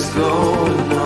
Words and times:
slow 0.00 0.99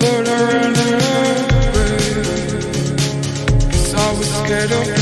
Turn 0.00 0.26
around, 0.26 0.74
baby. 0.74 2.10
I 3.94 4.12
was 4.18 4.28
scared 4.28 4.72
of 4.72 4.99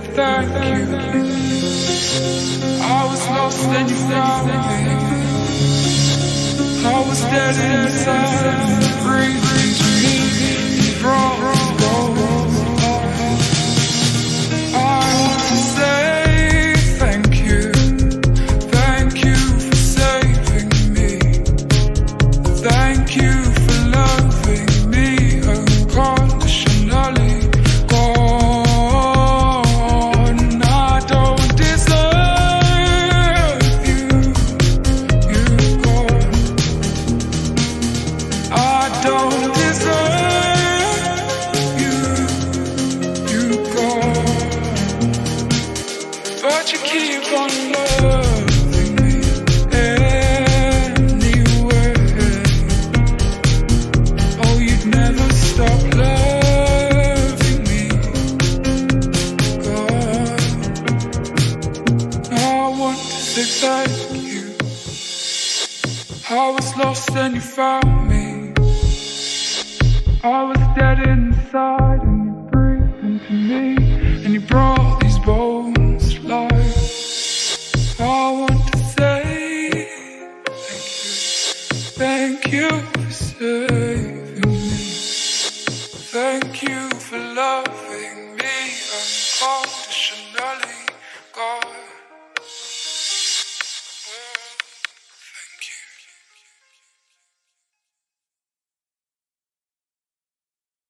perfect, 0.00 0.16
thank 0.16 0.48
you. 0.48 0.86
I 2.82 3.04
was 3.04 3.28
lost 3.28 3.64
and 3.64 3.90
you 3.90 3.96
found 3.96 4.46
me. 4.46 4.54
I 6.84 7.08
was 7.08 7.20
dead 7.20 7.56
inside, 7.78 8.84
free, 9.02 9.34
free, 9.46 9.72
free, 10.94 11.04
wrong. 11.04 11.71
when 67.22 67.36
you 67.36 67.40
found 67.40 68.08
me. 68.08 68.52
I 70.24 70.42
was 70.42 70.58
dead 70.76 70.98
inside, 71.06 72.00
and 72.02 72.24
you 72.26 72.32
breathed 72.50 72.98
into 73.04 73.32
me, 73.32 73.76
and 74.24 74.34
you 74.34 74.40
brought. 74.40 74.81